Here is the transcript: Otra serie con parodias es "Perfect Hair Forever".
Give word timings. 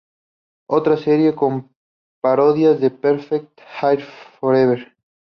Otra 0.67 0.97
serie 0.97 1.35
con 1.35 1.69
parodias 2.23 2.81
es 2.81 2.91
"Perfect 2.91 3.59
Hair 3.81 4.01
Forever". 4.39 4.95